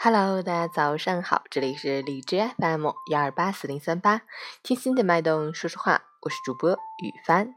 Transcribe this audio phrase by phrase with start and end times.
[0.00, 4.22] Hello，大家早上好，这里是荔枝 FM 幺二八四零三八，
[4.62, 7.52] 听心的脉动说说话，我是主播雨帆。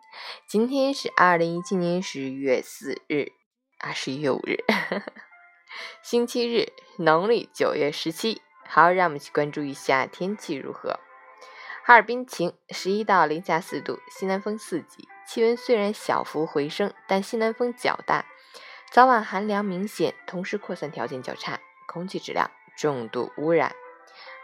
[0.48, 3.32] 今天是二零一七年十月四日
[3.78, 4.58] 啊，十一月五日，
[6.02, 8.42] 星期日，农历九月十七。
[8.68, 11.00] 好，让我们去关注一下天气如何。
[11.84, 18.26] 哈尔滨晴，十一到零下四度，西南风四级，气温虽然小幅回升，但西南风较大，
[18.92, 21.60] 早晚寒凉明显，同时扩散条件较差。
[21.92, 23.76] 空气质量重度污染，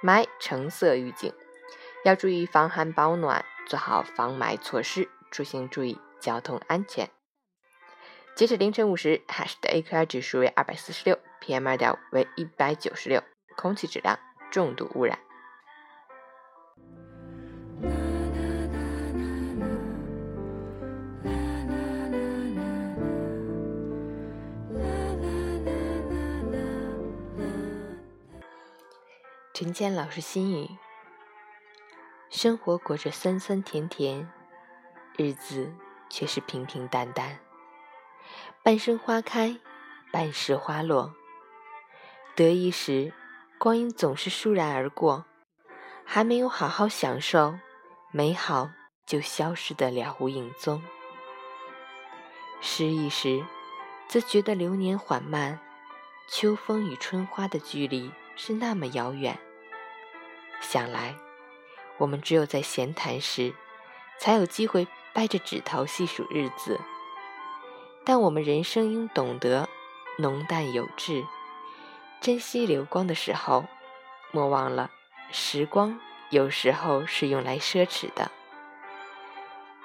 [0.03, 1.33] 霾橙色预警，
[2.03, 7.09] 要注意防寒保暖，做好防霾措施，出行注意交通安全。
[8.35, 13.23] 截止凌晨五时，海市的 AQI 指数为二百四十六，PM 二点五为一百九十六，
[13.55, 14.19] 空气质量
[14.51, 15.17] 重度污染。
[29.59, 30.69] 陈坚老师心语：
[32.29, 34.31] 生活过着酸酸甜甜，
[35.15, 35.73] 日子
[36.11, 37.39] 却是平平淡淡。
[38.61, 39.57] 半生花开，
[40.11, 41.15] 半世花落。
[42.35, 43.11] 得意时，
[43.57, 45.25] 光阴总是倏然而过，
[46.05, 47.57] 还没有好好享受，
[48.11, 48.69] 美好
[49.07, 50.83] 就消失得了无影踪。
[52.61, 53.43] 失意时，
[54.07, 55.59] 则觉得流年缓慢，
[56.29, 59.35] 秋风与春花的距离是那么遥远。
[60.61, 61.15] 想来，
[61.97, 63.53] 我们只有在闲谈时，
[64.19, 66.79] 才有机会掰着指头细数日子。
[68.05, 69.67] 但我们人生应懂得
[70.17, 71.25] 浓淡有致，
[72.21, 73.65] 珍惜流光的时候，
[74.31, 74.89] 莫忘了
[75.31, 75.99] 时光
[76.29, 78.31] 有时候是用来奢侈的。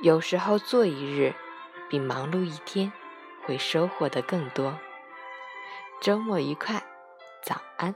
[0.03, 1.35] 有时候做一日，
[1.89, 2.93] 比忙碌一天
[3.45, 4.79] 会收获的更多。
[6.01, 6.83] 周末愉快，
[7.45, 7.95] 早安。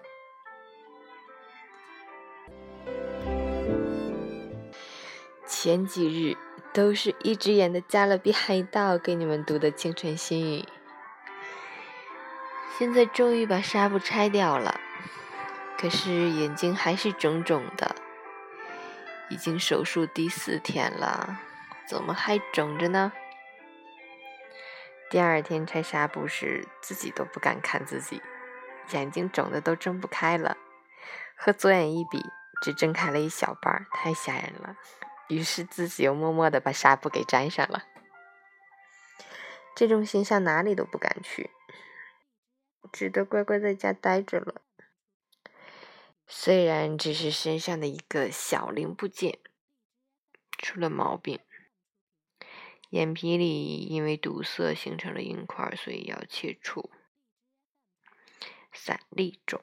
[5.58, 6.36] 前几日
[6.74, 10.68] 都是一只眼的加勒比海盗给你们读的清晨心语，
[12.78, 14.78] 现在终于把纱布拆掉了，
[15.78, 17.96] 可是眼睛还是肿肿的，
[19.30, 21.40] 已经手术第四天了，
[21.88, 23.10] 怎么还肿着呢？
[25.08, 28.20] 第二天拆纱布时，自己都不敢看自己，
[28.90, 30.58] 眼睛肿的都睁不开了，
[31.34, 32.22] 和左眼一比，
[32.60, 34.76] 只睁开了一小半，太吓人了。
[35.28, 37.84] 于是自己又默默的把纱布给粘上了。
[39.74, 41.50] 这种形象哪里都不敢去，
[42.92, 44.62] 只得乖乖在家待着了。
[46.26, 49.38] 虽然只是身上的一个小零部件
[50.58, 51.40] 出了毛病，
[52.90, 56.90] 眼皮里因为堵塞形成了硬块，所以要切除。
[58.72, 59.62] 散粒肿。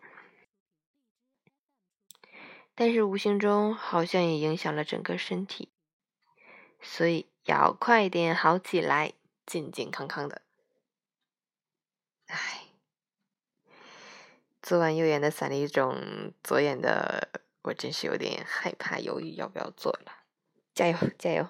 [2.75, 5.69] 但是无形中好像也影响了整个身体，
[6.81, 9.13] 所以要快点好起来，
[9.45, 10.41] 健健康康的。
[12.25, 12.63] 唉，
[14.61, 17.29] 做完右眼的散粒肿，左眼的
[17.61, 20.23] 我真是有点害怕，犹豫要不要做了。
[20.73, 21.47] 加油，加油！